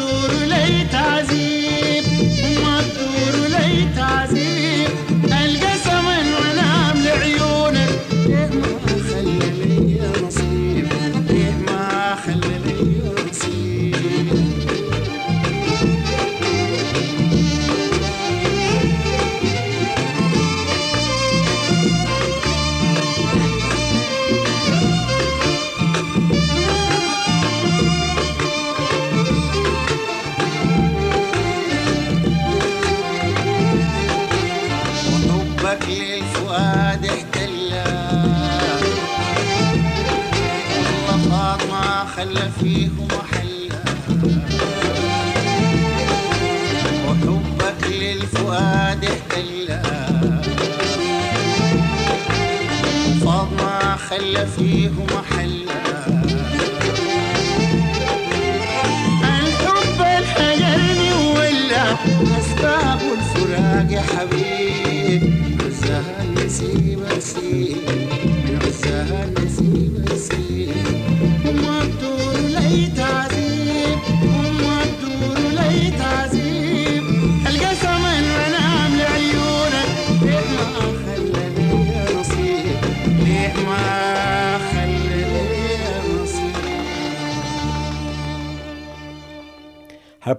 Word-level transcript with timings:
تدور 0.00 0.30
لي 0.46 0.86
تعذيب 0.92 1.59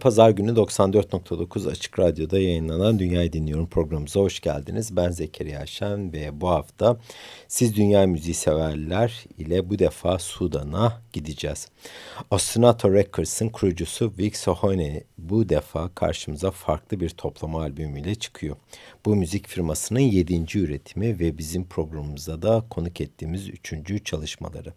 pazar 0.02 0.30
günü 0.30 0.50
94.9 0.50 1.70
Açık 1.70 1.98
Radyo'da 1.98 2.38
yayınlanan 2.38 2.98
Dünyayı 2.98 3.32
Dinliyorum 3.32 3.66
programımıza 3.66 4.20
hoş 4.20 4.40
geldiniz. 4.40 4.96
Ben 4.96 5.10
Zekeriya 5.10 5.66
Şen 5.66 6.12
ve 6.12 6.40
bu 6.40 6.48
hafta 6.48 6.96
siz 7.48 7.76
dünya 7.76 8.06
müziği 8.06 8.34
severler 8.34 9.24
ile 9.38 9.70
bu 9.70 9.78
defa 9.78 10.18
Sudan'a 10.18 11.02
gideceğiz. 11.12 11.68
Ostinato 12.30 12.92
Records'ın 12.92 13.48
kurucusu 13.48 14.12
Vic 14.18 14.38
Sohone 14.38 15.04
bu 15.18 15.48
defa 15.48 15.90
karşımıza 15.94 16.50
farklı 16.50 17.00
bir 17.00 17.08
toplama 17.08 17.60
albümüyle 17.60 18.14
çıkıyor. 18.14 18.56
Bu 19.06 19.16
müzik 19.16 19.48
firmasının 19.48 20.00
yedinci 20.00 20.58
üretimi 20.58 21.18
ve 21.18 21.38
bizim 21.38 21.64
programımıza 21.64 22.42
da 22.42 22.64
konuk 22.70 23.00
ettiğimiz 23.00 23.48
üçüncü 23.48 24.04
çalışmaları. 24.04 24.72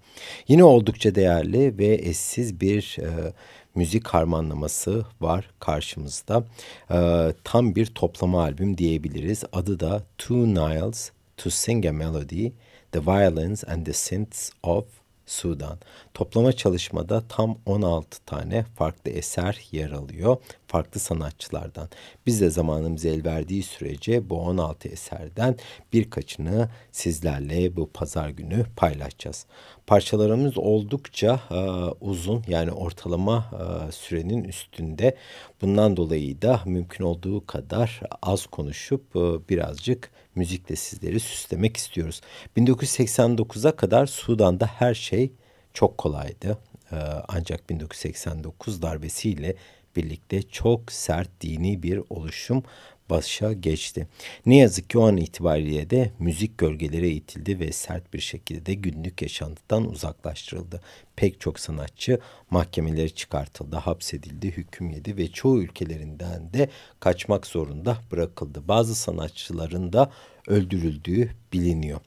Yine 0.47 0.63
oldukça 0.63 1.15
değerli 1.15 1.77
ve 1.77 1.95
eşsiz 1.95 2.61
bir 2.61 2.97
e, 2.99 3.33
müzik 3.75 4.07
harmanlaması 4.07 5.05
var 5.21 5.49
karşımızda. 5.59 6.43
Ee, 6.91 7.33
tam 7.43 7.75
bir 7.75 7.85
toplama 7.85 8.41
albüm 8.41 8.77
diyebiliriz. 8.77 9.43
Adı 9.53 9.79
da 9.79 10.03
Two 10.17 10.35
Niles 10.35 11.11
to 11.37 11.49
Sing 11.49 11.85
a 11.85 11.91
Melody, 11.91 12.51
The 12.91 13.05
Violins 13.05 13.63
and 13.67 13.85
the 13.85 13.93
Synths 13.93 14.49
of 14.63 14.85
Sudan. 15.25 15.77
Toplama 16.13 16.53
çalışmada 16.53 17.23
tam 17.29 17.57
16 17.65 18.25
tane 18.25 18.63
farklı 18.63 19.11
eser 19.11 19.61
yer 19.71 19.91
alıyor. 19.91 20.37
Farklı 20.67 20.99
sanatçılardan. 20.99 21.89
Biz 22.25 22.41
de 22.41 22.49
zamanımız 22.49 23.05
el 23.05 23.25
verdiği 23.25 23.63
sürece 23.63 24.29
bu 24.29 24.39
16 24.39 24.87
eserden 24.87 25.55
birkaçını 25.93 26.69
sizlerle 26.91 27.75
bu 27.75 27.89
pazar 27.93 28.29
günü 28.29 28.65
paylaşacağız. 28.75 29.45
Parçalarımız 29.87 30.57
oldukça 30.57 31.39
e, 31.51 31.55
uzun 32.01 32.43
yani 32.47 32.71
ortalama 32.71 33.45
e, 33.53 33.91
sürenin 33.91 34.43
üstünde. 34.43 35.15
Bundan 35.61 35.97
dolayı 35.97 36.41
da 36.41 36.61
mümkün 36.65 37.03
olduğu 37.03 37.45
kadar 37.45 38.01
az 38.21 38.45
konuşup 38.45 39.15
e, 39.15 39.49
birazcık 39.49 40.11
müzikle 40.35 40.75
sizleri 40.75 41.19
süslemek 41.19 41.77
istiyoruz. 41.77 42.21
1989'a 42.57 43.75
kadar 43.75 44.05
Sudan'da 44.05 44.65
her 44.65 44.93
şey 44.93 45.31
çok 45.73 45.97
kolaydı. 45.97 46.57
E, 46.91 46.95
ancak 47.27 47.69
1989 47.69 48.81
darbesiyle 48.81 49.55
birlikte 49.95 50.41
çok 50.41 50.91
sert 50.91 51.29
dini 51.41 51.83
bir 51.83 52.01
oluşum 52.09 52.63
başa 53.09 53.53
geçti. 53.53 54.07
Ne 54.45 54.57
yazık 54.57 54.89
ki 54.89 54.97
o 54.97 55.07
an 55.07 55.17
itibariyle 55.17 55.89
de 55.89 56.11
müzik 56.19 56.57
gölgelere 56.57 57.09
itildi 57.09 57.59
ve 57.59 57.71
sert 57.71 58.13
bir 58.13 58.19
şekilde 58.19 58.73
günlük 58.73 59.21
yaşantıdan 59.21 59.89
uzaklaştırıldı. 59.89 60.81
Pek 61.15 61.41
çok 61.41 61.59
sanatçı 61.59 62.19
mahkemeleri 62.49 63.15
çıkartıldı, 63.15 63.75
hapsedildi, 63.75 64.51
hüküm 64.51 64.89
yedi 64.89 65.17
ve 65.17 65.27
çoğu 65.27 65.61
ülkelerinden 65.61 66.53
de 66.53 66.69
kaçmak 66.99 67.47
zorunda 67.47 67.97
bırakıldı. 68.11 68.67
Bazı 68.67 68.95
sanatçıların 68.95 69.93
da 69.93 70.11
öldürüldüğü 70.47 71.31
biliniyor. 71.53 71.99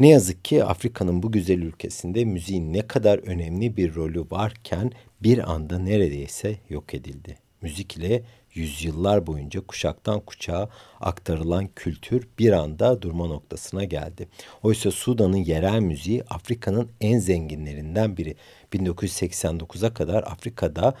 Ne 0.00 0.08
yazık 0.08 0.44
ki 0.44 0.64
Afrika'nın 0.64 1.22
bu 1.22 1.32
güzel 1.32 1.58
ülkesinde 1.58 2.24
müziğin 2.24 2.72
ne 2.72 2.86
kadar 2.86 3.18
önemli 3.18 3.76
bir 3.76 3.94
rolü 3.94 4.24
varken 4.30 4.92
bir 5.22 5.52
anda 5.52 5.78
neredeyse 5.78 6.56
yok 6.68 6.94
edildi. 6.94 7.38
Müzik 7.62 7.96
ile 7.96 8.22
yüzyıllar 8.54 9.26
boyunca 9.26 9.60
kuşaktan 9.60 10.20
kuşağa 10.20 10.68
aktarılan 11.00 11.68
kültür 11.76 12.28
bir 12.38 12.52
anda 12.52 13.02
durma 13.02 13.26
noktasına 13.26 13.84
geldi. 13.84 14.28
Oysa 14.62 14.90
Sudan'ın 14.90 15.36
yerel 15.36 15.80
müziği 15.80 16.24
Afrika'nın 16.30 16.88
en 17.00 17.18
zenginlerinden 17.18 18.16
biri. 18.16 18.36
1989'a 18.72 19.94
kadar 19.94 20.22
Afrika'da 20.22 20.94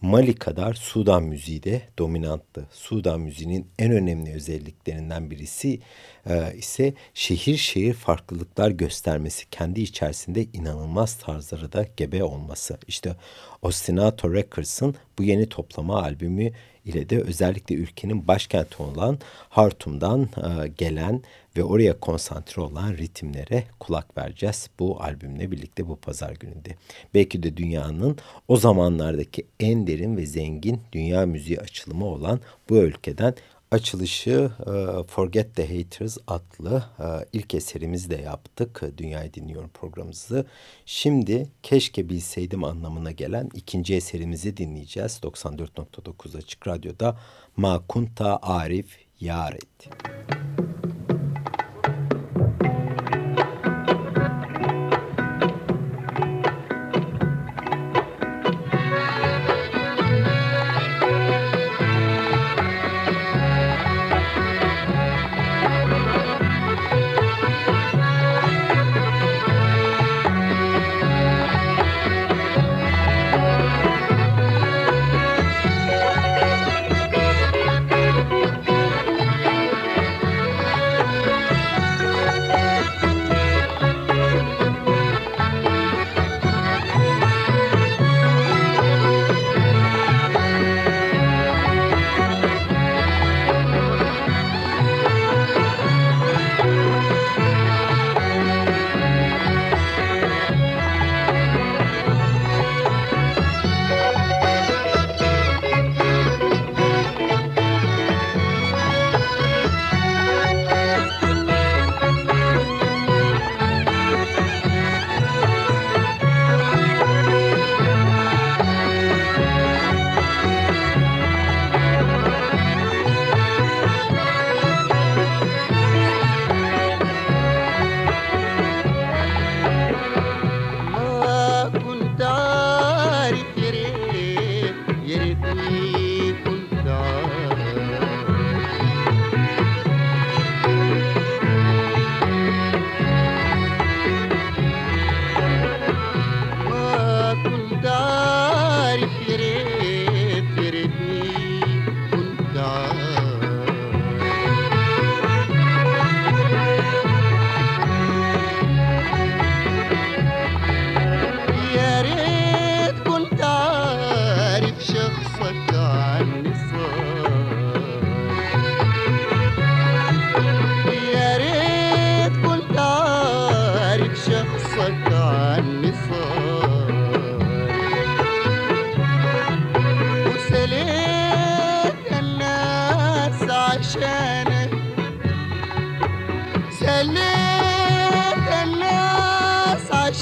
Mali 0.00 0.34
kadar 0.34 0.74
Sudan 0.74 1.22
müziği 1.22 1.62
de 1.62 1.82
dominanttı. 1.98 2.68
Sudan 2.70 3.20
müziğinin 3.20 3.66
en 3.78 3.92
önemli 3.92 4.34
özelliklerinden 4.34 5.30
birisi 5.30 5.80
e, 6.28 6.56
ise 6.56 6.94
şehir 7.14 7.56
şehir 7.56 7.94
farklılıklar 7.94 8.70
göstermesi, 8.70 9.50
kendi 9.50 9.80
içerisinde 9.80 10.44
inanılmaz 10.52 11.18
tarzları 11.18 11.72
da 11.72 11.86
gebe 11.96 12.24
olması. 12.24 12.78
İşte 12.88 13.16
Ostinato 13.62 14.34
Records'ın 14.34 14.94
bu 15.18 15.22
yeni 15.22 15.48
toplama 15.48 16.02
albümü 16.02 16.52
ile 16.84 17.08
de 17.08 17.20
özellikle 17.20 17.74
ülkenin 17.74 18.28
başkenti 18.28 18.82
olan 18.82 19.18
Hartum'dan 19.48 20.22
e, 20.22 20.68
gelen 20.68 21.22
ve 21.56 21.64
oraya 21.64 22.00
konsantre 22.00 22.62
olan 22.62 22.92
ritimlere 22.92 23.64
kulak 23.80 24.18
vereceğiz 24.18 24.70
bu 24.78 25.02
albümle 25.02 25.50
birlikte 25.50 25.88
bu 25.88 25.96
pazar 25.96 26.32
gününde. 26.32 26.76
Belki 27.14 27.42
de 27.42 27.56
dünyanın 27.56 28.16
o 28.48 28.56
zamanlardaki 28.56 29.46
en 29.60 29.86
derin 29.86 30.16
ve 30.16 30.26
zengin 30.26 30.80
dünya 30.92 31.26
müziği 31.26 31.60
açılımı 31.60 32.04
olan 32.04 32.40
bu 32.68 32.76
ülkeden 32.76 33.34
açılışı 33.70 34.50
e, 34.60 35.02
Forget 35.06 35.56
the 35.56 35.78
Haters 35.78 36.18
adlı 36.26 36.84
e, 36.98 37.04
ilk 37.32 37.54
eserimizi 37.54 38.10
de 38.10 38.16
yaptık. 38.16 38.82
Dünyayı 38.96 39.34
Dinliyorum 39.34 39.70
programımızı. 39.74 40.46
Şimdi 40.86 41.46
Keşke 41.62 42.08
Bilseydim 42.08 42.64
anlamına 42.64 43.10
gelen 43.10 43.50
ikinci 43.54 43.94
eserimizi 43.94 44.56
dinleyeceğiz. 44.56 45.20
94.9 45.22 46.38
Açık 46.38 46.66
Radyo'da 46.66 47.18
Makunta 47.56 48.38
Arif 48.42 48.98
Yaret. 49.20 49.86
Müzik 49.86 50.65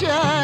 Russia. 0.02 0.43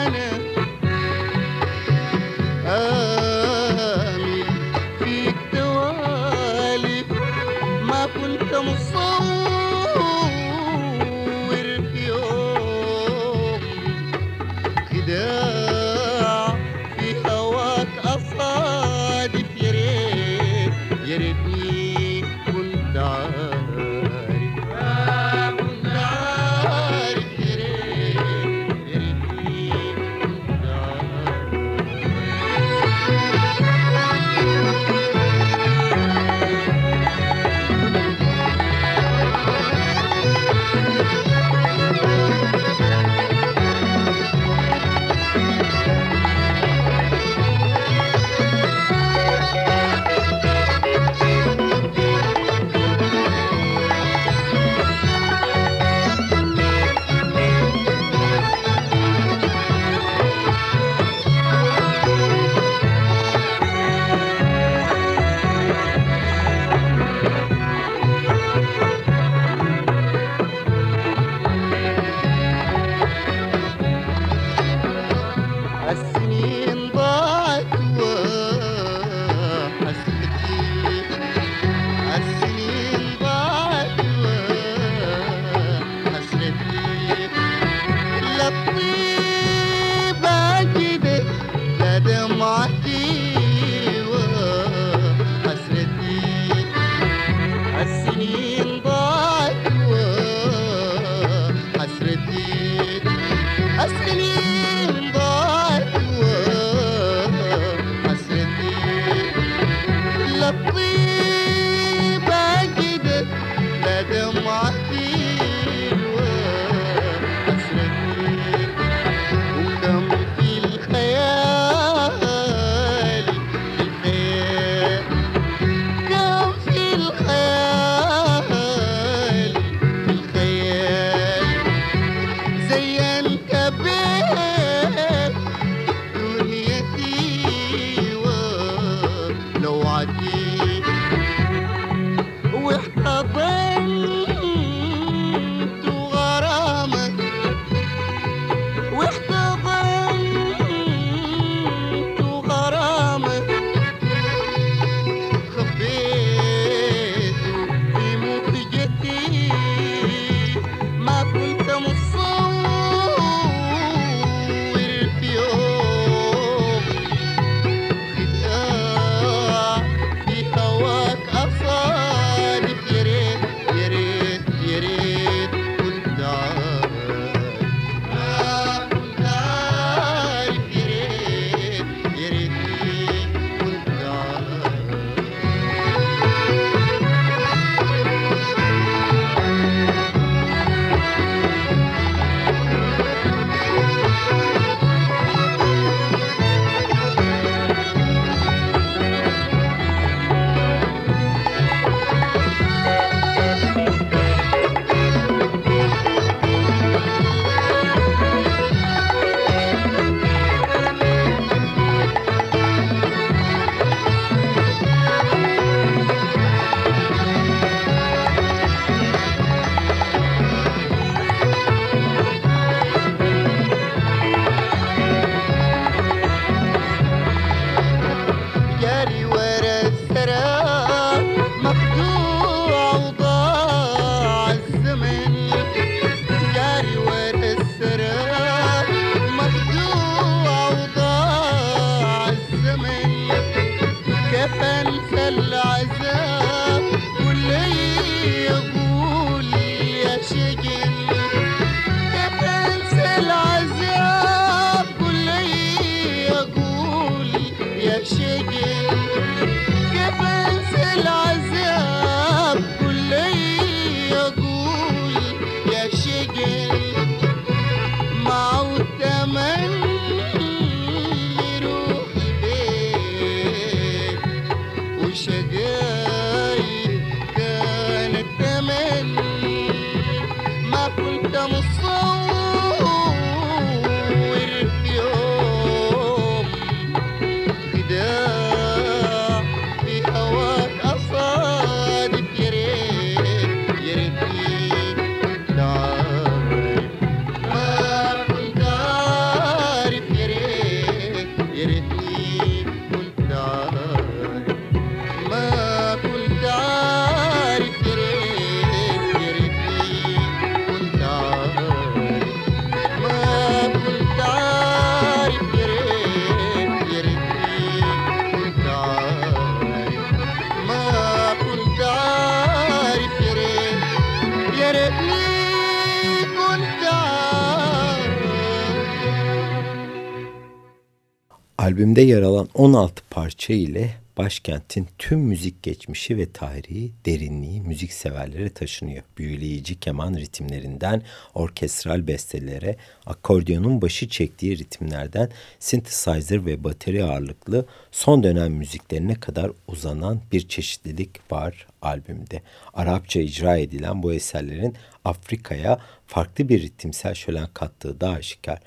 Albümde 331.81 332.01
yer 332.01 332.23
alan 332.23 332.49
16 332.55 333.03
parça 333.11 333.53
ile 333.53 333.95
başkentin 334.17 334.89
tüm 334.99 335.21
müzik 335.21 335.63
geçmişi 335.63 336.19
ve 336.19 336.33
tarihi 336.33 336.93
derinliği 337.07 337.61
müzik 337.61 337.93
severlere 337.93 338.51
taşınıyor. 338.51 339.03
Büyüleyici 339.19 339.81
keman 339.81 340.15
ritimlerinden 340.15 341.03
orkestral 341.35 342.07
bestelere, 342.07 342.77
akordiyonun 343.07 343.83
başı 343.83 344.09
çektiği 344.09 344.59
ritimlerden 344.59 345.31
synthesizer 345.59 346.47
ve 346.47 346.65
bateri 346.65 347.05
ağırlıklı 347.05 347.67
son 347.93 348.23
dönem 348.23 348.53
müziklerine 348.53 349.15
kadar 349.15 349.51
uzanan 349.67 350.21
bir 350.33 350.49
çeşitlilik 350.49 351.33
var 351.33 351.67
albümde. 351.83 352.43
Arapça 352.75 353.21
icra 353.21 353.57
edilen 353.57 354.03
bu 354.03 354.13
eserlerin 354.13 354.75
Afrika'ya 355.05 355.79
farklı 356.07 356.49
bir 356.49 356.63
ritimsel 356.63 357.15
şölen 357.15 357.49
kattığı 357.55 358.01
da 358.01 358.11
aşikar. 358.11 358.59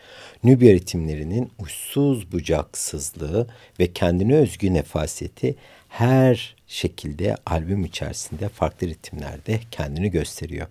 Nubya 0.44 0.74
ritimlerinin 0.74 1.52
uçsuz 1.60 2.32
bucaksızlığı 2.32 3.48
ve 3.80 3.94
kendine 3.94 4.36
özgü 4.36 4.74
nefaseti 4.74 5.56
her 5.94 6.56
şekilde 6.68 7.36
albüm 7.46 7.86
içerisinde 7.86 8.50
farklı 8.50 8.88
ritimlerde 8.88 9.60
kendini 9.72 10.12
gösteriyor. 10.12 10.68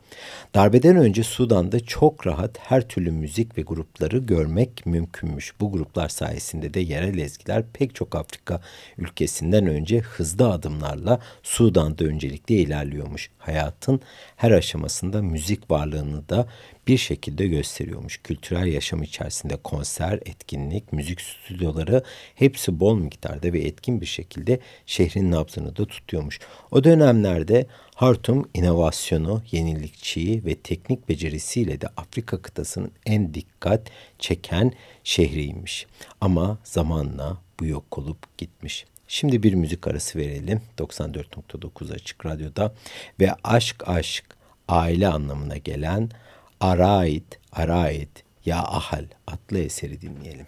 Darbeden 0.55 0.97
önce 0.97 1.25
Sudan'da 1.25 1.81
çok 1.81 2.27
rahat 2.27 2.59
her 2.59 2.89
türlü 2.89 3.11
müzik 3.11 3.59
ve 3.59 3.63
grupları 3.63 4.19
görmek 4.19 4.87
mümkünmüş. 4.87 5.61
Bu 5.61 5.73
gruplar 5.73 6.09
sayesinde 6.09 6.75
de 6.75 6.81
yerel 6.81 7.19
ezgiler 7.19 7.65
pek 7.73 7.95
çok 7.95 8.15
Afrika 8.15 8.61
ülkesinden 8.99 9.67
önce 9.67 9.99
hızlı 9.99 10.51
adımlarla 10.53 11.21
Sudan'da 11.43 12.05
öncelikle 12.05 12.55
ilerliyormuş. 12.55 13.31
Hayatın 13.39 14.01
her 14.37 14.51
aşamasında 14.51 15.23
müzik 15.23 15.71
varlığını 15.71 16.29
da 16.29 16.47
bir 16.87 16.99
şekilde 16.99 17.47
gösteriyormuş. 17.47 18.21
Kültürel 18.25 18.67
yaşam 18.67 19.03
içerisinde 19.03 19.57
konser, 19.57 20.13
etkinlik, 20.13 20.93
müzik 20.93 21.21
stüdyoları 21.21 22.03
hepsi 22.35 22.81
bol 22.81 22.99
miktarda 22.99 23.53
ve 23.53 23.61
etkin 23.61 24.01
bir 24.01 24.07
şekilde 24.07 24.61
şehrin 24.87 25.31
nabzını 25.31 25.77
da 25.77 25.87
tutuyormuş. 25.87 26.41
O 26.71 26.85
dönemlerde 26.85 27.67
Hartum 27.95 28.49
inovasyonu, 28.55 29.43
yenilikçiyi 29.51 30.45
ve 30.45 30.55
teknik 30.55 31.09
becerisiyle 31.09 31.81
de 31.81 31.89
Afrika 31.97 32.43
kıtasının 32.43 32.93
en 33.07 33.35
dikkat 33.35 33.81
çeken 34.19 34.73
şehriymiş. 35.05 35.87
Ama 36.21 36.59
zamanla 36.65 37.39
bu 37.61 37.67
yok 37.67 37.99
olup 37.99 38.39
gitmiş. 38.39 38.87
Şimdi 39.09 39.43
bir 39.43 39.55
müzik 39.55 39.87
arası 39.87 40.19
verelim 40.19 40.61
94.9 40.79 41.95
Açık 41.95 42.27
Radyo'da 42.27 42.75
ve 43.21 43.35
aşk 43.45 43.89
aşk 43.89 44.25
aile 44.69 45.09
anlamına 45.09 45.57
gelen 45.57 46.11
Araid 46.63 47.33
Araid 47.53 48.17
Ya 48.45 48.59
Ahal 48.59 49.07
adlı 49.27 49.59
eseri 49.59 50.01
dinleyelim. 50.01 50.47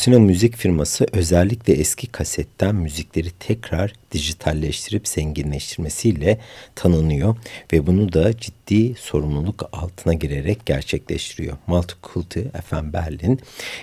Lucina 0.00 0.18
müzik 0.18 0.56
firması 0.56 1.06
özellikle 1.12 1.72
eski 1.72 2.06
kasetten 2.06 2.74
müzikleri 2.74 3.30
tekrar 3.30 3.92
dijitalleştirip 4.12 5.08
zenginleştirmesiyle 5.08 6.38
tanınıyor 6.74 7.36
ve 7.72 7.86
bunu 7.86 8.12
da 8.12 8.36
ciddi 8.36 8.94
sorumluluk 8.94 9.68
altına 9.72 10.14
girerek 10.14 10.66
gerçekleştiriyor. 10.66 11.56
Multikulti 11.66 12.50
FM 12.64 12.92
Berlin 12.92 13.40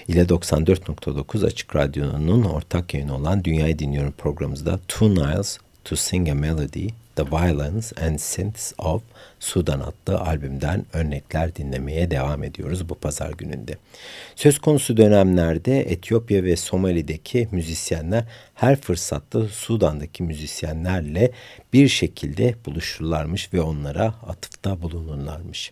ile 0.07 0.21
94.9 0.21 1.45
Açık 1.45 1.75
Radyo'nun 1.75 2.43
ortak 2.43 2.93
yayını 2.93 3.15
olan 3.15 3.43
Dünyayı 3.43 3.79
Dinliyorum 3.79 4.13
programımızda 4.17 4.79
Two 4.87 5.09
Niles 5.09 5.57
to 5.83 5.95
Sing 5.95 6.29
a 6.29 6.35
Melody 6.35 6.87
The 7.17 7.31
Violence 7.31 8.05
and 8.05 8.19
Synths 8.19 8.73
of 8.77 9.01
Sudan 9.39 9.79
adlı 9.79 10.19
albümden 10.19 10.85
örnekler 10.93 11.55
dinlemeye 11.55 12.11
devam 12.11 12.43
ediyoruz 12.43 12.89
bu 12.89 12.95
pazar 12.95 13.31
gününde. 13.31 13.77
Söz 14.35 14.59
konusu 14.59 14.97
dönemlerde 14.97 15.79
Etiyopya 15.79 16.43
ve 16.43 16.55
Somali'deki 16.55 17.47
müzisyenler 17.51 18.23
her 18.55 18.81
fırsatta 18.81 19.47
Sudan'daki 19.47 20.23
müzisyenlerle 20.23 21.31
bir 21.73 21.87
şekilde 21.87 22.55
buluşurlarmış 22.65 23.53
ve 23.53 23.61
onlara 23.61 24.05
atıfta 24.05 24.81
bulunurlarmış. 24.81 25.71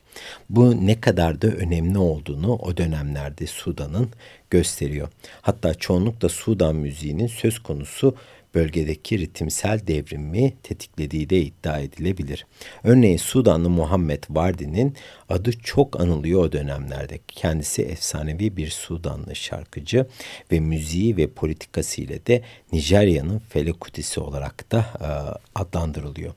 Bu 0.49 0.85
ne 0.87 1.01
kadar 1.01 1.41
da 1.41 1.47
önemli 1.47 1.97
olduğunu 1.97 2.53
o 2.55 2.77
dönemlerde 2.77 3.47
Sudan'ın 3.47 4.09
gösteriyor. 4.49 5.07
Hatta 5.41 5.73
çoğunlukla 5.73 6.29
Sudan 6.29 6.75
müziğinin 6.75 7.27
söz 7.27 7.59
konusu 7.59 8.15
bölgedeki 8.55 9.19
ritimsel 9.19 9.87
devrimi 9.87 10.53
tetiklediği 10.63 11.29
de 11.29 11.41
iddia 11.41 11.79
edilebilir. 11.79 12.45
Örneğin 12.83 13.17
Sudanlı 13.17 13.69
Muhammed 13.69 14.23
Vardi'nin 14.29 14.95
adı 15.29 15.51
çok 15.51 16.01
anılıyor 16.01 16.43
o 16.43 16.51
dönemlerde. 16.51 17.19
Kendisi 17.27 17.81
efsanevi 17.81 18.57
bir 18.57 18.69
Sudanlı 18.69 19.35
şarkıcı 19.35 20.05
ve 20.51 20.59
müziği 20.59 21.17
ve 21.17 21.27
politikası 21.27 22.01
ile 22.01 22.25
de 22.25 22.41
Nijerya'nın 22.73 23.39
Felekutisi 23.39 24.19
olarak 24.19 24.71
da 24.71 24.85
e, 25.01 25.09
adlandırılıyor. 25.55 26.33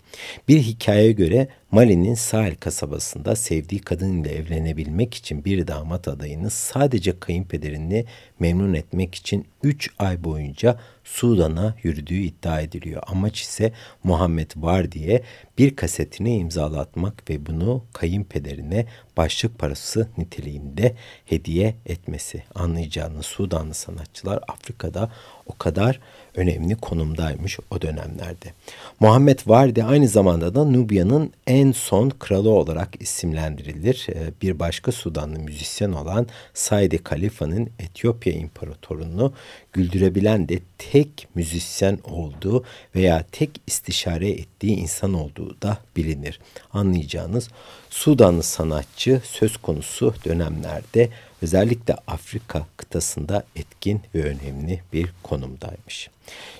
Bir 0.48 0.62
hikayeye 0.62 1.12
göre 1.12 1.48
Mali'nin 1.70 2.14
Sahil 2.14 2.54
kasabasında 2.54 3.36
sevdiği 3.36 3.80
kadın 3.80 4.22
ile 4.22 4.34
evlenebilmek 4.34 5.14
için 5.14 5.44
bir 5.44 5.66
damat 5.66 6.08
adayını 6.08 6.50
sadece 6.50 7.20
kayınpederini 7.20 8.04
memnun 8.38 8.74
etmek 8.74 9.14
için 9.14 9.46
3 9.62 9.90
ay 9.98 10.24
boyunca 10.24 10.80
Sudan'a 11.04 11.74
yürüdüğü 11.82 12.20
iddia 12.20 12.60
ediliyor. 12.60 13.02
Amaç 13.06 13.40
ise 13.40 13.72
Muhammed 14.04 14.50
Vardi'ye 14.56 15.22
bir 15.58 15.76
kasetini 15.76 16.36
imzalatmak 16.36 17.30
ve 17.30 17.46
bunu 17.46 17.84
kayınpederine 17.92 18.86
başlık 19.16 19.58
parası 19.58 20.08
niteliğinde 20.18 20.94
hediye 21.24 21.74
etmesi. 21.86 22.42
Anlayacağınız 22.54 23.26
Sudanlı 23.26 23.74
sanatçılar 23.74 24.40
Afrika'da 24.48 25.10
o 25.48 25.58
kadar 25.58 26.00
önemli 26.38 26.74
konumdaymış 26.74 27.58
o 27.70 27.82
dönemlerde. 27.82 28.52
Muhammed 29.00 29.38
Vardi 29.46 29.84
aynı 29.84 30.08
zamanda 30.08 30.54
da 30.54 30.64
Nubya'nın 30.64 31.32
en 31.46 31.72
son 31.72 32.10
kralı 32.10 32.50
olarak 32.50 32.88
isimlendirilir. 33.00 34.06
Ee, 34.10 34.32
bir 34.42 34.58
başka 34.58 34.92
Sudanlı 34.92 35.38
müzisyen 35.38 35.92
olan 35.92 36.26
Said 36.54 36.92
Kalifa'nın 37.04 37.70
Etiyopya 37.78 38.32
İmparatorunu 38.32 39.32
güldürebilen 39.72 40.48
de 40.48 40.58
tek 40.78 41.28
müzisyen 41.34 41.98
olduğu 42.04 42.64
veya 42.94 43.24
tek 43.32 43.50
istişare 43.66 44.30
ettiği 44.30 44.76
insan 44.76 45.14
olduğu 45.14 45.62
da 45.62 45.78
bilinir. 45.96 46.40
Anlayacağınız 46.72 47.48
Sudanlı 47.90 48.42
sanatçı 48.42 49.20
söz 49.24 49.56
konusu 49.56 50.14
dönemlerde 50.24 51.08
özellikle 51.42 51.94
Afrika 52.06 52.66
kıtasında 52.76 53.44
etkin 53.56 54.00
ve 54.14 54.22
önemli 54.22 54.82
bir 54.92 55.12
konumdaymış. 55.22 56.10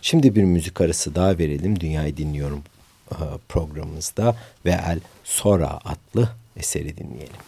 Şimdi 0.03 0.35
bir 0.35 0.43
müzik 0.43 0.81
arası 0.81 1.15
daha 1.15 1.39
verelim. 1.39 1.81
Dünyayı 1.81 2.17
dinliyorum 2.17 2.63
e, 3.13 3.17
programımızda 3.49 4.37
ve 4.65 4.71
El 4.71 5.01
Sora 5.25 5.79
adlı 5.85 6.29
eseri 6.57 6.97
dinleyelim. 6.97 7.48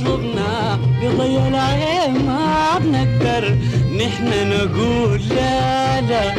مطلوبنا 0.00 0.78
بضي 1.02 1.36
العين 1.48 2.24
ما 2.26 2.44
عاد 2.44 2.86
نقدر 2.86 3.56
نحنا 3.98 4.44
نقول 4.44 5.20
لا 5.28 6.00
لا. 6.00 6.34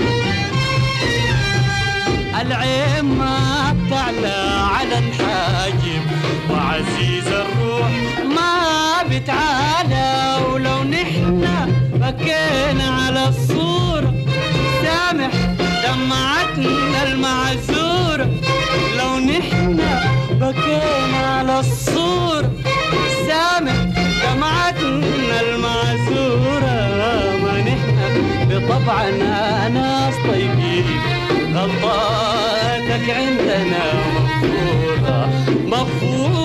العين 2.41 3.05
ما 3.05 3.75
بتعلى 3.85 4.37
على 4.75 4.97
الحاجب. 4.97 6.01
وعزيز 6.49 7.27
الروح 7.27 7.91
ما 8.35 9.03
بتعالى. 9.11 10.37
ولو 10.53 10.83
نحنا 10.83 11.67
بكينا 11.93 12.87
على 13.05 13.27
الصورة 13.27 14.13
سامح 14.83 15.31
دمعتنا 15.83 17.03
المعزورة 17.03 18.29
لو 18.97 19.19
نحنا 19.19 20.03
بكينا 20.31 21.27
على 21.37 21.59
الصورة 21.59 21.80
طبعا 28.69 29.09
ناس 29.69 30.13
طيبين 30.29 30.85
غلطاتك 31.53 33.09
عندنا 33.09 33.83
مغفورة 34.13 35.29
مغفورة 35.67 36.40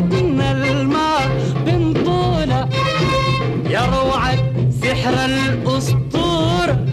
من 0.00 0.40
الماء 0.40 1.28
بنطولة 1.66 2.68
يا 3.70 3.80
روعة 3.80 4.36
سحر 4.82 5.24
الأسطورة 5.24 6.86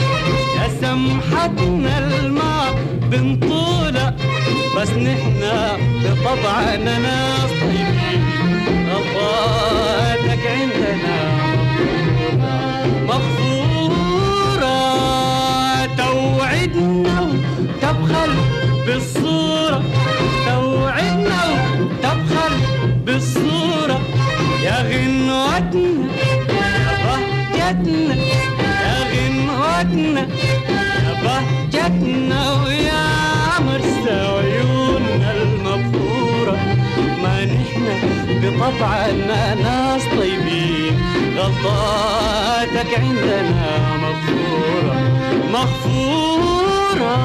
يا 0.58 0.68
سمحتنا 0.82 1.98
الماء 1.98 2.76
بنطولة 3.12 4.14
بس 4.78 4.90
نحنا 4.90 5.78
بطبعنا 6.04 7.00
ناس 7.00 7.50
طيبين 7.50 8.36
عندنا. 10.46 11.45
بهجتنا 27.86 28.16
يا 28.86 28.98
غنوتنا 29.12 30.22
يا 30.22 31.14
بهجتنا 31.24 32.54
ويا 32.64 33.04
مرسى 33.66 34.18
عيوننا 34.38 35.32
المبخورة 35.32 36.58
ما 37.24 37.46
نحن 37.46 37.86
بطبعنا 38.44 39.56
ناس 39.56 40.02
طيبين 40.18 40.98
غلطاتك 41.38 43.00
عندنا 43.00 43.98
مغفورة 44.02 44.96
مغفورة 45.54 47.16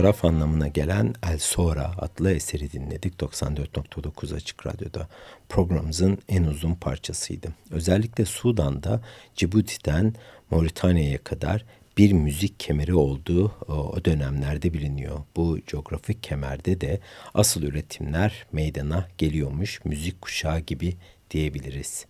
fotoğraf 0.00 0.24
anlamına 0.24 0.68
gelen 0.68 1.14
El 1.22 1.38
Sora 1.38 1.92
adlı 1.98 2.32
eseri 2.32 2.72
dinledik 2.72 3.14
94.9 3.20 4.34
Açık 4.34 4.66
Radyo'da. 4.66 5.08
Programımızın 5.48 6.18
en 6.28 6.44
uzun 6.44 6.74
parçasıydı. 6.74 7.48
Özellikle 7.70 8.24
Sudan'da 8.24 9.00
Cibuti'den 9.34 10.14
Moritanya'ya 10.50 11.18
kadar 11.18 11.64
bir 11.98 12.12
müzik 12.12 12.60
kemeri 12.60 12.94
olduğu 12.94 13.52
o 13.68 14.04
dönemlerde 14.04 14.72
biliniyor. 14.72 15.20
Bu 15.36 15.58
coğrafik 15.66 16.22
kemerde 16.22 16.80
de 16.80 17.00
asıl 17.34 17.62
üretimler 17.62 18.46
meydana 18.52 19.08
geliyormuş. 19.18 19.84
Müzik 19.84 20.20
kuşağı 20.20 20.60
gibi 20.60 20.96
diyebiliriz. 21.30 22.06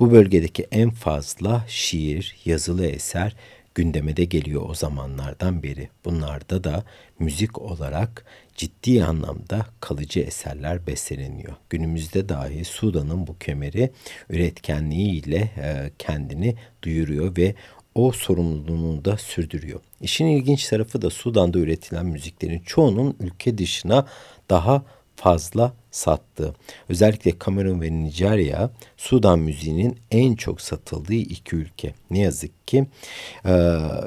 Bu 0.00 0.12
bölgedeki 0.12 0.66
en 0.70 0.90
fazla 0.90 1.64
şiir, 1.68 2.36
yazılı 2.44 2.86
eser 2.86 3.36
gündemede 3.74 4.24
geliyor 4.24 4.62
o 4.68 4.74
zamanlardan 4.74 5.62
beri. 5.62 5.88
Bunlarda 6.04 6.64
da 6.64 6.84
müzik 7.18 7.58
olarak 7.58 8.24
ciddi 8.54 9.04
anlamda 9.04 9.66
kalıcı 9.80 10.20
eserler 10.20 10.86
besteleniyor. 10.86 11.52
Günümüzde 11.70 12.28
dahi 12.28 12.64
Sudan'ın 12.64 13.26
bu 13.26 13.38
kemeri 13.38 13.90
üretkenliğiyle 14.30 15.36
e, 15.36 15.90
kendini 15.98 16.56
duyuruyor 16.82 17.36
ve 17.36 17.54
o 17.94 18.12
sorumluluğunu 18.12 19.04
da 19.04 19.16
sürdürüyor. 19.16 19.80
İşin 20.00 20.26
ilginç 20.26 20.68
tarafı 20.68 21.02
da 21.02 21.10
Sudan'da 21.10 21.58
üretilen 21.58 22.06
müziklerin 22.06 22.58
çoğunun 22.58 23.16
ülke 23.20 23.58
dışına 23.58 24.06
daha 24.50 24.82
fazla 25.16 25.74
sattı. 25.94 26.54
Özellikle 26.88 27.38
Kamerun 27.38 27.80
ve 27.80 27.92
Nijerya 27.92 28.70
Sudan 28.96 29.38
müziğinin 29.38 29.98
en 30.10 30.34
çok 30.34 30.60
satıldığı 30.60 31.14
iki 31.14 31.56
ülke. 31.56 31.94
Ne 32.10 32.18
yazık 32.18 32.68
ki 32.68 32.86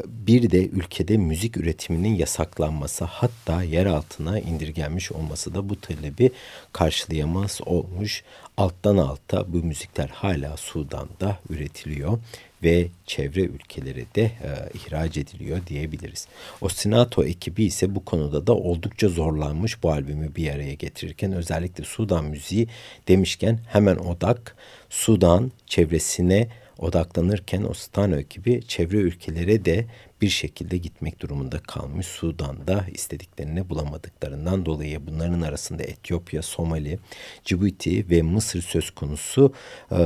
bir 0.05 0.51
de 0.51 0.67
ülkede 0.67 1.17
müzik 1.17 1.57
üretiminin 1.57 2.15
yasaklanması 2.15 3.05
hatta 3.05 3.63
yer 3.63 3.85
altına 3.85 4.39
indirgenmiş 4.39 5.11
olması 5.11 5.53
da 5.53 5.69
bu 5.69 5.81
talebi 5.81 6.31
karşılayamaz 6.73 7.59
olmuş. 7.65 8.23
Alttan 8.57 8.97
alta 8.97 9.53
bu 9.53 9.57
müzikler 9.57 10.07
hala 10.07 10.57
Sudan'da 10.57 11.37
üretiliyor 11.49 12.19
ve 12.63 12.87
çevre 13.05 13.41
ülkelere 13.41 14.05
de 14.15 14.21
e, 14.21 14.49
ihraç 14.73 15.17
ediliyor 15.17 15.59
diyebiliriz. 15.67 16.27
Ostinato 16.61 17.23
ekibi 17.23 17.63
ise 17.63 17.95
bu 17.95 18.05
konuda 18.05 18.47
da 18.47 18.55
oldukça 18.55 19.09
zorlanmış 19.09 19.83
bu 19.83 19.91
albümü 19.91 20.35
bir 20.35 20.49
araya 20.49 20.73
getirirken 20.73 21.31
özellikle 21.31 21.83
Sudan 21.83 22.25
müziği 22.25 22.67
demişken 23.07 23.59
hemen 23.67 23.95
odak 23.95 24.55
Sudan 24.89 25.51
çevresine 25.65 26.47
odaklanırken 26.79 27.63
Ostinato 27.63 28.15
ekibi 28.15 28.61
çevre 28.67 28.97
ülkelere 28.97 29.65
de 29.65 29.85
bir 30.21 30.29
şekilde 30.29 30.77
gitmek 30.77 31.19
durumunda 31.19 31.59
kalmış. 31.59 32.07
Sudan'da 32.07 32.85
istediklerini 32.93 33.69
bulamadıklarından 33.69 34.65
dolayı 34.65 35.07
bunların 35.07 35.41
arasında 35.41 35.83
Etiyopya, 35.83 36.41
Somali, 36.41 36.99
Cibuti 37.45 38.09
ve 38.09 38.21
Mısır 38.21 38.61
söz 38.61 38.91
konusu 38.91 39.53
e, 39.91 39.97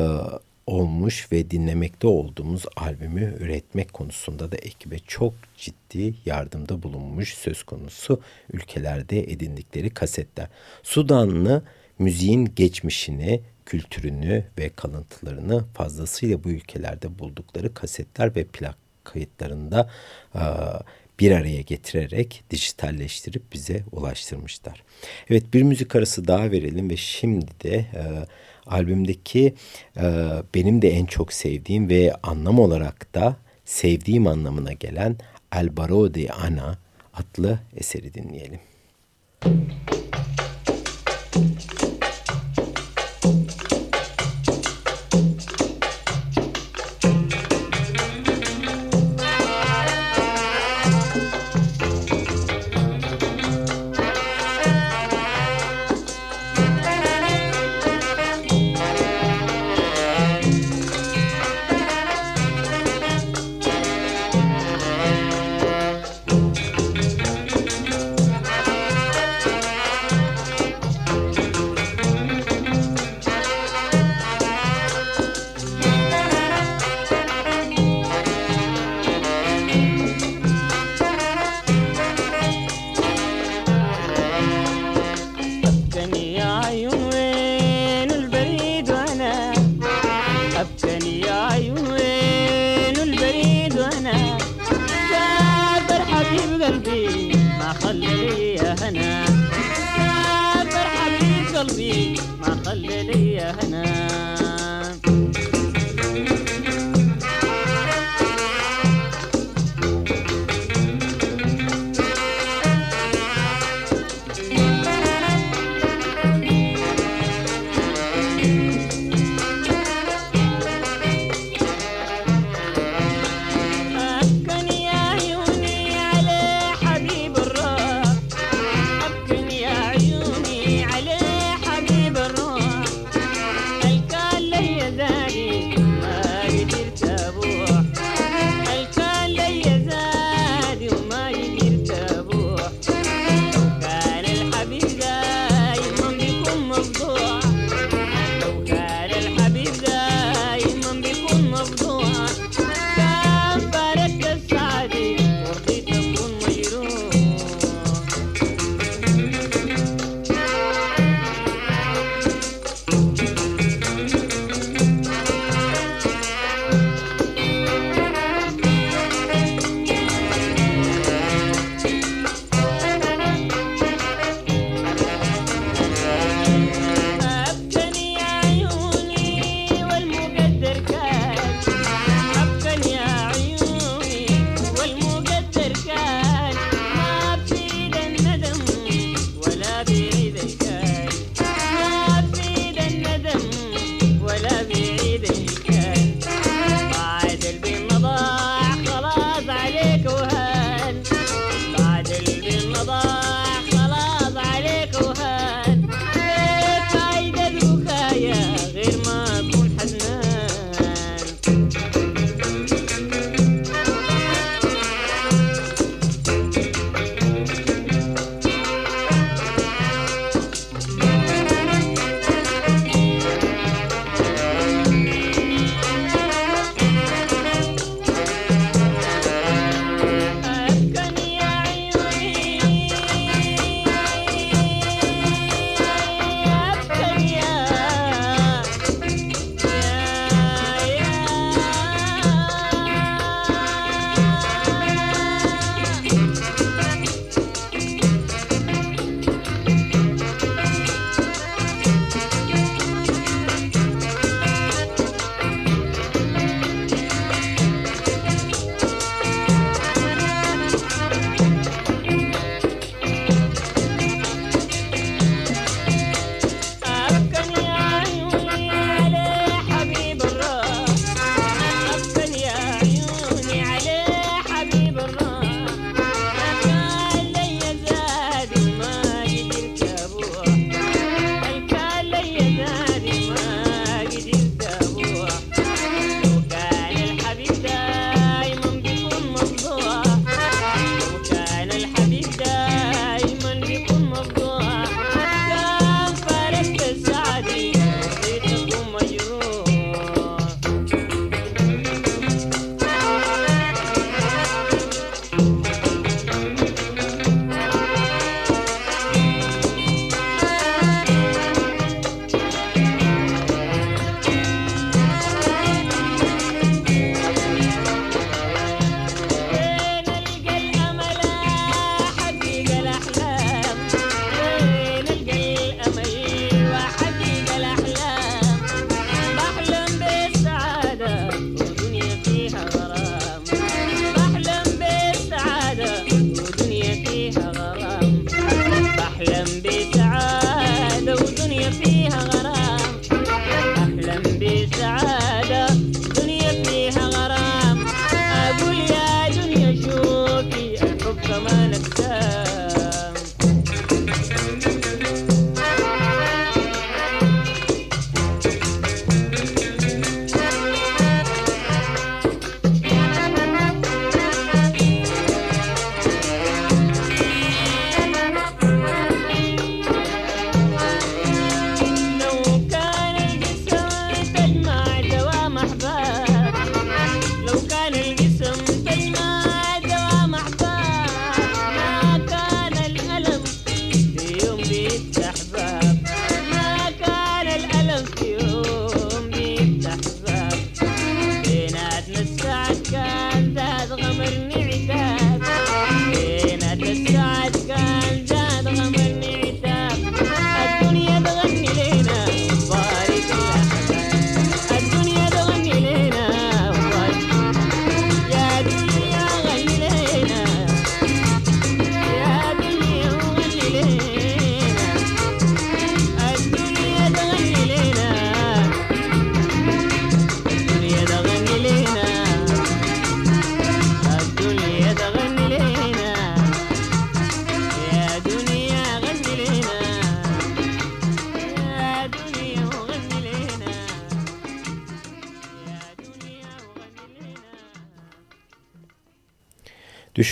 olmuş 0.72 1.32
ve 1.32 1.51
dinlemekte 1.51 2.07
olduğumuz 2.07 2.65
albümü 2.76 3.38
üretmek 3.39 3.93
konusunda 3.93 4.51
da 4.51 4.55
ekibe 4.55 4.99
çok 4.99 5.34
ciddi 5.57 6.13
yardımda 6.26 6.84
bulunmuş 6.84 7.34
söz 7.34 7.63
konusu 7.63 8.22
ülkelerde 8.53 9.19
edindikleri 9.19 9.89
kasetler. 9.89 10.47
Sudanlı 10.84 11.63
müziğin 11.99 12.51
geçmişini, 12.55 13.41
kültürünü 13.65 14.45
ve 14.57 14.69
kalıntılarını 14.69 15.65
fazlasıyla 15.74 16.43
bu 16.43 16.49
ülkelerde 16.49 17.19
buldukları 17.19 17.74
kasetler 17.74 18.36
ve 18.36 18.43
plak 18.43 18.78
kayıtlarında 19.03 19.89
bir 21.22 21.32
araya 21.32 21.61
getirerek 21.61 22.43
dijitalleştirip 22.49 23.53
bize 23.53 23.84
ulaştırmışlar. 23.91 24.84
Evet 25.30 25.53
bir 25.53 25.63
müzik 25.63 25.95
arası 25.95 26.28
daha 26.28 26.51
verelim 26.51 26.89
ve 26.89 26.97
şimdi 26.97 27.47
de 27.63 27.86
albümdeki 28.65 29.53
e, 29.97 30.03
benim 30.55 30.82
de 30.82 30.89
en 30.89 31.05
çok 31.05 31.34
sevdiğim 31.34 31.89
ve 31.89 32.13
anlam 32.24 32.59
olarak 32.59 33.13
da 33.13 33.36
sevdiğim 33.65 34.28
anlamına 34.28 34.74
gelen 34.74 35.17
El 35.55 35.78
Baro 35.78 36.13
de 36.13 36.30
Ana 36.30 36.78
adlı 37.13 37.59
eseri 37.78 38.13
dinleyelim. 38.13 38.59
Müzik 41.36 41.70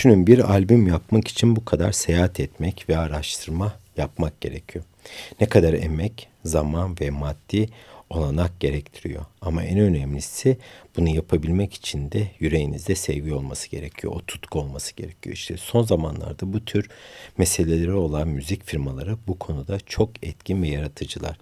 Düşünün 0.00 0.26
bir 0.26 0.50
albüm 0.50 0.86
yapmak 0.86 1.28
için 1.28 1.56
bu 1.56 1.64
kadar 1.64 1.92
seyahat 1.92 2.40
etmek 2.40 2.88
ve 2.88 2.98
araştırma 2.98 3.72
yapmak 3.96 4.40
gerekiyor. 4.40 4.84
Ne 5.40 5.48
kadar 5.48 5.72
emek, 5.72 6.28
zaman 6.44 6.96
ve 7.00 7.10
maddi 7.10 7.68
olanak 8.10 8.60
gerektiriyor. 8.60 9.24
Ama 9.40 9.64
en 9.64 9.78
önemlisi 9.78 10.56
bunu 10.96 11.08
yapabilmek 11.08 11.74
için 11.74 12.12
de 12.12 12.30
yüreğinizde 12.38 12.94
sevgi 12.94 13.34
olması 13.34 13.70
gerekiyor. 13.70 14.12
O 14.16 14.20
tutku 14.20 14.60
olması 14.60 14.96
gerekiyor. 14.96 15.36
İşte 15.36 15.56
son 15.56 15.82
zamanlarda 15.82 16.52
bu 16.52 16.64
tür 16.64 16.88
meseleleri 17.38 17.92
olan 17.92 18.28
müzik 18.28 18.64
firmaları 18.64 19.16
bu 19.26 19.38
konuda 19.38 19.78
çok 19.80 20.10
etkin 20.22 20.62
ve 20.62 20.68
yaratıcılar. 20.68 21.38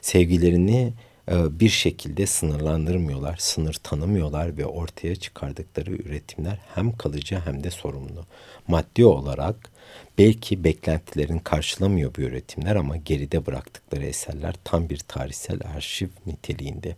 Sevgilerini 0.00 0.92
bir 1.30 1.68
şekilde 1.68 2.26
sınırlandırmıyorlar, 2.26 3.36
sınır 3.36 3.74
tanımıyorlar 3.74 4.58
ve 4.58 4.66
ortaya 4.66 5.16
çıkardıkları 5.16 5.90
üretimler 5.90 6.58
hem 6.74 6.96
kalıcı 6.96 7.40
hem 7.44 7.64
de 7.64 7.70
sorumlu. 7.70 8.26
Maddi 8.68 9.04
olarak 9.04 9.70
belki 10.18 10.64
beklentilerin 10.64 11.38
karşılamıyor 11.38 12.14
bu 12.16 12.20
üretimler 12.20 12.76
ama 12.76 12.96
geride 12.96 13.46
bıraktıkları 13.46 14.04
eserler 14.04 14.54
tam 14.64 14.88
bir 14.88 14.98
tarihsel 14.98 15.60
arşiv 15.76 16.08
niteliğinde. 16.26 16.96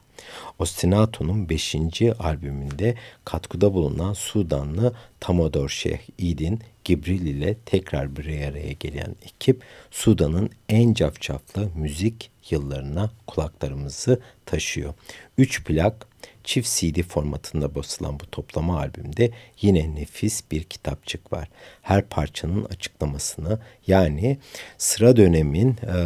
Ostinato'nun 0.58 1.48
5. 1.48 1.76
albümünde 2.18 2.94
katkıda 3.24 3.74
bulunan 3.74 4.12
Sudanlı 4.12 4.94
Tamodor 5.20 5.68
Şeyh 5.68 6.00
İdin 6.18 6.60
Gibril 6.84 7.26
ile 7.26 7.56
tekrar 7.66 8.16
bir 8.16 8.24
araya 8.24 8.72
gelen 8.72 9.14
ekip 9.24 9.62
Sudan'ın 9.90 10.50
en 10.68 10.94
cafcaflı 10.94 11.68
müzik 11.74 12.30
yıllarına 12.52 13.10
kulaklarımızı 13.26 14.20
taşıyor. 14.46 14.94
Üç 15.38 15.64
plak 15.64 16.06
çift 16.44 16.68
CD 16.68 17.02
formatında 17.02 17.74
basılan 17.74 18.20
bu 18.20 18.30
toplama 18.30 18.78
albümde 18.78 19.30
yine 19.60 19.94
nefis 19.94 20.42
bir 20.50 20.64
kitapçık 20.64 21.32
var. 21.32 21.48
Her 21.82 22.08
parçanın 22.08 22.64
açıklamasını 22.64 23.58
yani 23.90 24.38
sıra 24.78 25.16
dönemin 25.16 25.70
e, 25.70 25.96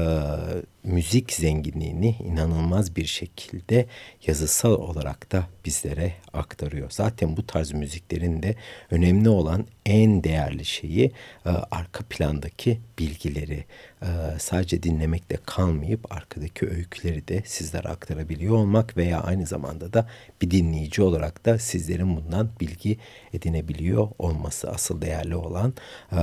müzik 0.85 1.33
zenginliğini 1.33 2.17
inanılmaz 2.25 2.97
bir 2.97 3.07
şekilde 3.07 3.87
yazısal 4.27 4.73
olarak 4.73 5.33
da 5.33 5.47
bizlere 5.65 6.13
aktarıyor. 6.33 6.91
Zaten 6.91 7.37
bu 7.37 7.47
tarz 7.47 7.73
müziklerin 7.73 8.43
de 8.43 8.55
önemli 8.91 9.29
olan 9.29 9.67
en 9.87 10.25
değerli 10.25 10.65
şeyi 10.65 11.13
e, 11.47 11.49
arka 11.49 12.05
plandaki 12.11 12.81
bilgileri. 12.99 13.65
E, 14.03 14.09
sadece 14.39 14.83
dinlemekle 14.83 15.39
kalmayıp 15.47 16.13
arkadaki 16.13 16.69
öyküleri 16.69 17.29
de 17.29 17.43
sizlere 17.47 17.89
aktarabiliyor 17.89 18.55
olmak 18.55 18.97
veya 18.97 19.21
aynı 19.21 19.47
zamanda 19.47 19.93
da 19.93 20.09
bir 20.43 20.51
dinleyici 20.51 21.03
olarak 21.03 21.47
da 21.47 21.59
sizlerin 21.59 22.17
bundan 22.17 22.51
bilgi 22.61 22.99
edinebiliyor 23.33 24.09
olması 24.19 24.71
asıl 24.71 25.03
değerli 25.03 25.37
olan 25.37 25.75
e, 26.13 26.19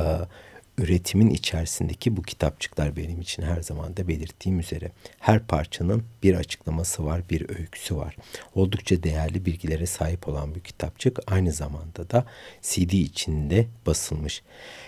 üretimin 0.78 1.30
içerisindeki 1.30 2.18
bu 2.18 2.22
kitapçıklar 2.22 2.96
benim 2.96 3.22
için 3.22 3.44
her 3.44 3.62
zaman 3.62 3.98
da 3.98 4.08
belirttiğim 4.08 4.60
üzere. 4.60 4.92
Her 5.20 5.48
parçanın 5.48 6.04
bir 6.24 6.36
açıklaması 6.36 7.06
var, 7.06 7.22
bir 7.30 7.50
öyküsü 7.60 7.96
var. 7.96 8.16
Oldukça 8.56 9.04
değerli 9.04 9.46
bilgilere 9.46 9.86
sahip 9.86 10.28
olan 10.28 10.56
bu 10.56 10.60
kitapçık 10.60 11.20
aynı 11.28 11.52
zamanda 11.52 12.10
da 12.10 12.26
CD 12.62 12.92
içinde 12.92 13.68
basılmış. 13.86 14.44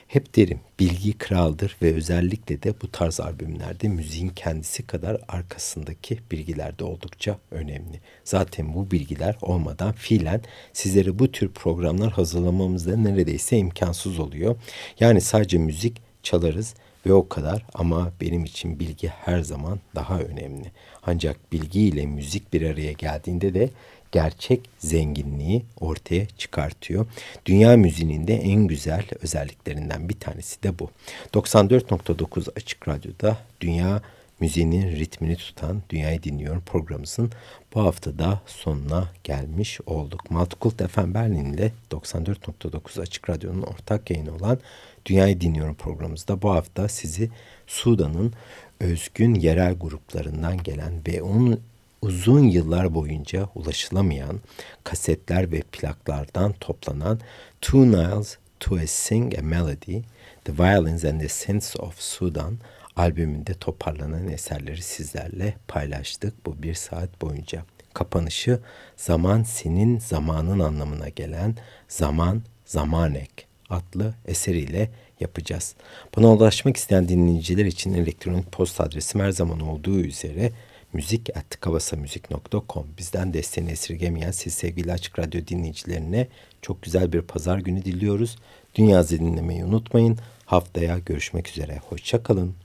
Hep 0.07 0.35
derim 0.35 0.59
bilgi 0.83 1.17
kraldır 1.17 1.77
ve 1.81 1.93
özellikle 1.93 2.63
de 2.63 2.73
bu 2.81 2.91
tarz 2.91 3.19
albümlerde 3.19 3.87
müziğin 3.87 4.29
kendisi 4.29 4.87
kadar 4.87 5.21
arkasındaki 5.27 6.19
bilgiler 6.31 6.79
de 6.79 6.83
oldukça 6.83 7.37
önemli. 7.51 7.99
Zaten 8.23 8.73
bu 8.73 8.91
bilgiler 8.91 9.37
olmadan 9.41 9.91
fiilen 9.91 10.41
sizlere 10.73 11.19
bu 11.19 11.31
tür 11.31 11.49
programlar 11.49 12.11
hazırlamamız 12.11 12.87
da 12.87 12.97
neredeyse 12.97 13.57
imkansız 13.57 14.19
oluyor. 14.19 14.55
Yani 14.99 15.21
sadece 15.21 15.57
müzik 15.57 16.01
çalarız 16.23 16.75
ve 17.05 17.13
o 17.13 17.27
kadar 17.29 17.65
ama 17.73 18.11
benim 18.21 18.43
için 18.43 18.79
bilgi 18.79 19.07
her 19.07 19.39
zaman 19.39 19.79
daha 19.95 20.19
önemli. 20.19 20.71
Ancak 21.03 21.51
bilgi 21.51 21.81
ile 21.81 22.05
müzik 22.05 22.53
bir 22.53 22.61
araya 22.61 22.91
geldiğinde 22.91 23.53
de 23.53 23.69
gerçek 24.13 24.69
zenginliği 24.79 25.65
ortaya 25.79 26.25
çıkartıyor. 26.37 27.05
Dünya 27.45 27.77
müziğinin 27.77 28.27
de 28.27 28.35
en 28.35 28.67
güzel 28.67 29.03
özelliklerinden 29.21 30.09
bir 30.09 30.19
tanesi 30.19 30.63
de 30.63 30.79
bu. 30.79 30.89
94.9 31.33 32.49
Açık 32.55 32.87
Radyo'da 32.87 33.37
Dünya 33.61 34.01
müziğinin 34.39 34.91
ritmini 34.91 35.35
tutan 35.35 35.81
Dünyayı 35.89 36.23
Dinliyorum 36.23 36.61
programımızın 36.65 37.31
bu 37.75 37.81
hafta 37.81 38.19
da 38.19 38.41
sonuna 38.45 39.09
gelmiş 39.23 39.79
olduk. 39.85 40.31
Multicult 40.31 40.91
FM 40.91 41.13
Berlin 41.13 41.53
ile 41.53 41.71
94.9 41.91 43.01
Açık 43.01 43.29
Radyo'nun 43.29 43.61
ortak 43.61 44.09
yayını 44.09 44.35
olan 44.35 44.59
Dünyayı 45.05 45.41
Dinliyorum 45.41 45.75
programımızda 45.75 46.41
bu 46.41 46.51
hafta 46.51 46.87
sizi 46.87 47.29
Sudan'ın 47.67 48.33
özgün 48.79 49.35
yerel 49.35 49.73
gruplarından 49.73 50.63
gelen 50.63 50.93
ve 51.07 51.21
onun 51.21 51.59
uzun 52.03 52.43
yıllar 52.43 52.93
boyunca 52.93 53.49
ulaşılamayan 53.55 54.39
kasetler 54.83 55.51
ve 55.51 55.61
plaklardan 55.61 56.53
toplanan 56.53 57.19
Two 57.61 57.77
Niles 57.77 58.37
to 58.59 58.75
a 58.75 58.87
Sing 58.87 59.39
a 59.39 59.41
Melody, 59.41 60.01
The 60.45 60.53
Violins 60.57 61.05
and 61.05 61.21
the 61.21 61.29
Synths 61.29 61.75
of 61.79 61.99
Sudan 61.99 62.57
albümünde 62.95 63.53
toparlanan 63.53 64.27
eserleri 64.27 64.81
sizlerle 64.81 65.53
paylaştık 65.67 66.45
bu 66.45 66.63
bir 66.63 66.73
saat 66.73 67.21
boyunca. 67.21 67.63
Kapanışı 67.93 68.59
zaman 68.97 69.43
senin 69.43 69.99
zamanın 69.99 70.59
anlamına 70.59 71.09
gelen 71.09 71.55
Zaman 71.87 72.41
Zamanek 72.65 73.47
adlı 73.69 74.13
eseriyle 74.25 74.91
yapacağız. 75.19 75.75
Buna 76.15 76.33
ulaşmak 76.33 76.77
isteyen 76.77 77.07
dinleyiciler 77.07 77.65
için 77.65 77.93
elektronik 77.93 78.51
posta 78.51 78.83
adresim 78.83 79.21
her 79.21 79.31
zaman 79.31 79.59
olduğu 79.59 79.99
üzere 79.99 80.51
müzik 80.93 81.37
at 81.37 81.59
kavasamüzik.com. 81.59 82.87
Bizden 82.97 83.33
desteğini 83.33 83.71
esirgemeyen 83.71 84.31
siz 84.31 84.53
sevgili 84.53 84.91
Açık 84.91 85.19
Radyo 85.19 85.47
dinleyicilerine 85.47 86.27
çok 86.61 86.81
güzel 86.81 87.13
bir 87.13 87.21
pazar 87.21 87.57
günü 87.57 87.85
diliyoruz. 87.85 88.37
Dünya 88.75 89.09
dinlemeyi 89.09 89.65
unutmayın. 89.65 90.17
Haftaya 90.45 90.99
görüşmek 90.99 91.49
üzere. 91.49 91.81
Hoşçakalın. 91.89 92.55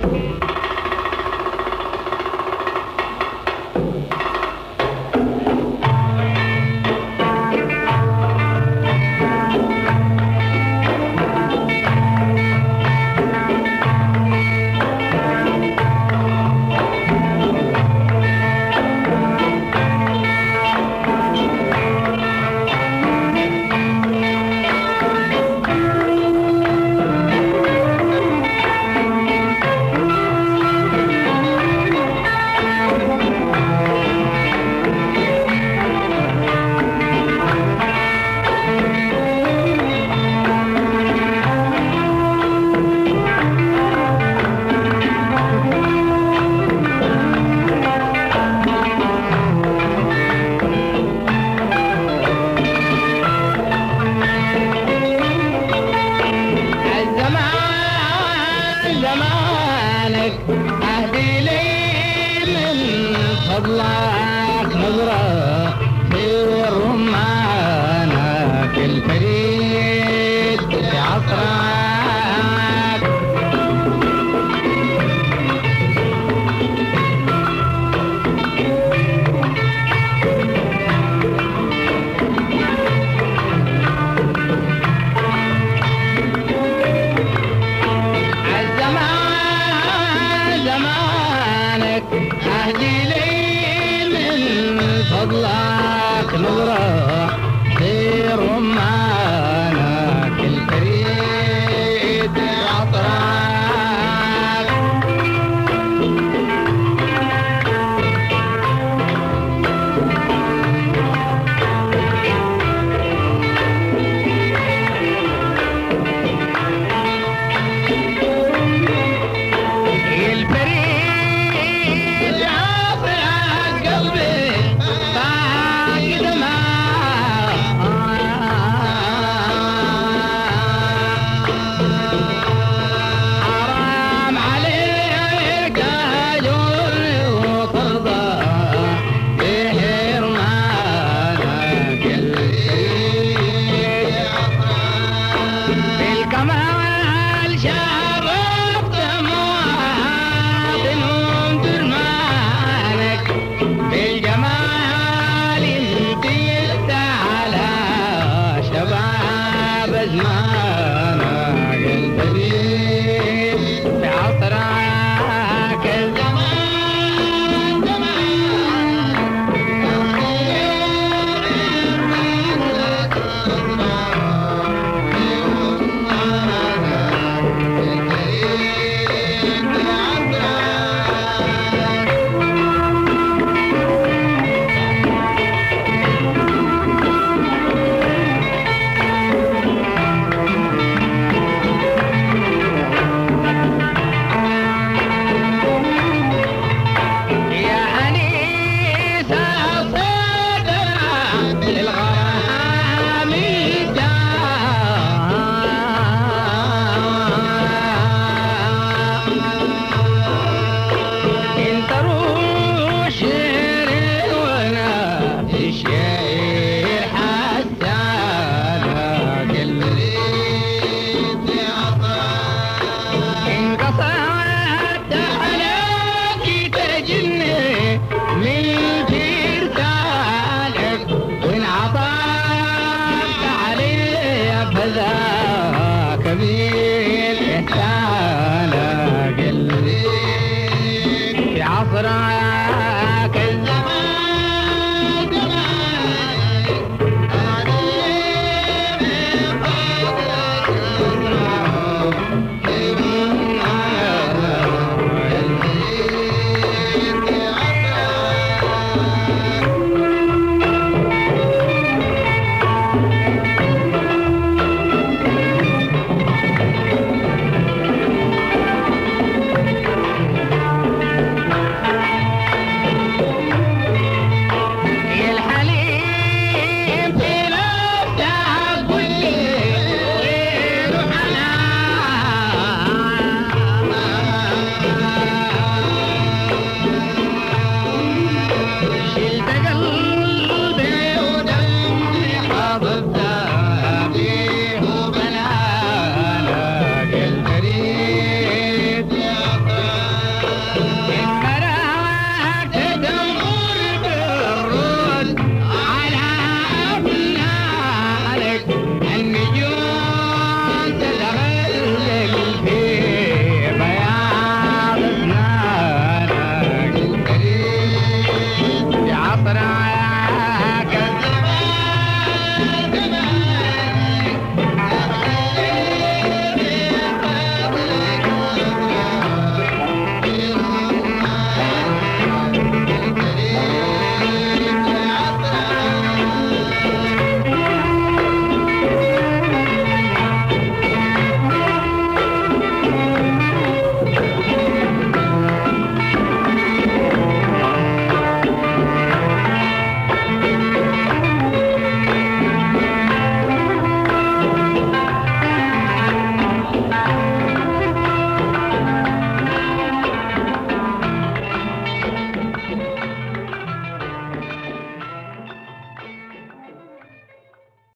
kalın. 0.00 0.69